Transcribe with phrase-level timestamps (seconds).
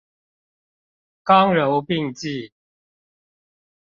[1.23, 2.51] 剛柔並濟